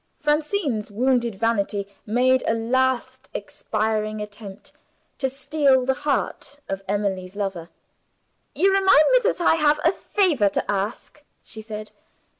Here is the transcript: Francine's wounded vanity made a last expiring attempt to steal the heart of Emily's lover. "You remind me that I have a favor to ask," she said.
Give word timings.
Francine's 0.19 0.89
wounded 0.89 1.35
vanity 1.35 1.87
made 2.07 2.41
a 2.47 2.55
last 2.55 3.29
expiring 3.35 4.19
attempt 4.19 4.73
to 5.19 5.29
steal 5.29 5.85
the 5.85 5.93
heart 5.93 6.57
of 6.67 6.81
Emily's 6.87 7.35
lover. 7.35 7.69
"You 8.55 8.71
remind 8.73 9.03
me 9.13 9.19
that 9.25 9.39
I 9.39 9.53
have 9.61 9.79
a 9.83 9.91
favor 9.91 10.49
to 10.49 10.71
ask," 10.71 11.23
she 11.43 11.61
said. 11.61 11.91